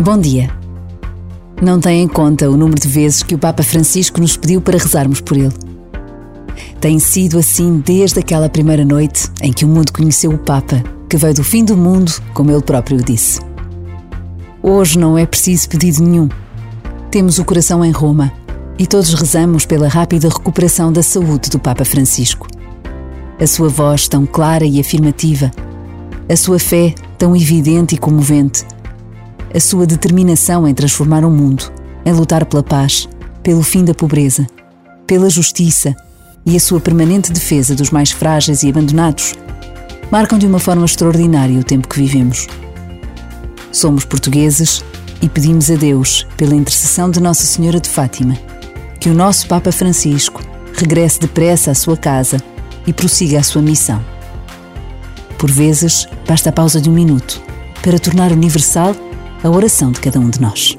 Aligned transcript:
Bom 0.00 0.18
dia. 0.18 0.48
Não 1.60 1.78
tem 1.78 2.02
em 2.02 2.08
conta 2.08 2.48
o 2.48 2.56
número 2.56 2.80
de 2.80 2.88
vezes 2.88 3.22
que 3.22 3.34
o 3.34 3.38
Papa 3.38 3.62
Francisco 3.62 4.18
nos 4.18 4.34
pediu 4.34 4.58
para 4.58 4.78
rezarmos 4.78 5.20
por 5.20 5.36
ele. 5.36 5.52
Tem 6.80 6.98
sido 6.98 7.38
assim 7.38 7.82
desde 7.84 8.18
aquela 8.18 8.48
primeira 8.48 8.82
noite 8.82 9.28
em 9.42 9.52
que 9.52 9.66
o 9.66 9.68
mundo 9.68 9.92
conheceu 9.92 10.30
o 10.30 10.38
Papa, 10.38 10.82
que 11.06 11.18
veio 11.18 11.34
do 11.34 11.44
fim 11.44 11.66
do 11.66 11.76
mundo, 11.76 12.10
como 12.32 12.50
ele 12.50 12.62
próprio 12.62 12.96
disse. 12.96 13.40
Hoje 14.62 14.98
não 14.98 15.18
é 15.18 15.26
preciso 15.26 15.68
pedido 15.68 16.02
nenhum. 16.02 16.30
Temos 17.10 17.38
o 17.38 17.44
coração 17.44 17.84
em 17.84 17.90
Roma 17.90 18.32
e 18.78 18.86
todos 18.86 19.12
rezamos 19.12 19.66
pela 19.66 19.86
rápida 19.86 20.30
recuperação 20.30 20.90
da 20.90 21.02
saúde 21.02 21.50
do 21.50 21.58
Papa 21.58 21.84
Francisco. 21.84 22.46
A 23.38 23.46
sua 23.46 23.68
voz 23.68 24.08
tão 24.08 24.24
clara 24.24 24.64
e 24.64 24.80
afirmativa, 24.80 25.50
a 26.26 26.36
sua 26.36 26.58
fé 26.58 26.94
tão 27.18 27.36
evidente 27.36 27.96
e 27.96 27.98
comovente 27.98 28.64
a 29.54 29.60
sua 29.60 29.86
determinação 29.86 30.66
em 30.66 30.74
transformar 30.74 31.24
o 31.24 31.30
mundo, 31.30 31.72
em 32.04 32.12
lutar 32.12 32.44
pela 32.44 32.62
paz, 32.62 33.08
pelo 33.42 33.62
fim 33.62 33.84
da 33.84 33.94
pobreza, 33.94 34.46
pela 35.06 35.28
justiça 35.28 35.94
e 36.46 36.56
a 36.56 36.60
sua 36.60 36.80
permanente 36.80 37.32
defesa 37.32 37.74
dos 37.74 37.90
mais 37.90 38.10
frágeis 38.10 38.62
e 38.62 38.68
abandonados, 38.68 39.34
marcam 40.10 40.38
de 40.38 40.46
uma 40.46 40.58
forma 40.58 40.84
extraordinária 40.84 41.58
o 41.58 41.64
tempo 41.64 41.88
que 41.88 41.98
vivemos. 41.98 42.46
Somos 43.72 44.04
portugueses 44.04 44.84
e 45.22 45.28
pedimos 45.28 45.70
a 45.70 45.74
Deus, 45.74 46.26
pela 46.36 46.54
intercessão 46.54 47.10
de 47.10 47.20
Nossa 47.20 47.44
Senhora 47.44 47.80
de 47.80 47.88
Fátima, 47.88 48.36
que 48.98 49.08
o 49.08 49.14
nosso 49.14 49.46
Papa 49.46 49.70
Francisco 49.70 50.42
regresse 50.74 51.20
depressa 51.20 51.70
à 51.70 51.74
sua 51.74 51.96
casa 51.96 52.38
e 52.86 52.92
prossiga 52.92 53.38
a 53.38 53.42
sua 53.42 53.62
missão. 53.62 54.02
Por 55.38 55.50
vezes, 55.50 56.06
basta 56.26 56.50
a 56.50 56.52
pausa 56.52 56.80
de 56.80 56.88
um 56.88 56.92
minuto 56.92 57.40
para 57.82 57.98
tornar 57.98 58.32
universal 58.32 58.94
a 59.42 59.48
oração 59.48 59.90
de 59.90 60.00
cada 60.00 60.20
um 60.20 60.28
de 60.28 60.40
nós. 60.40 60.76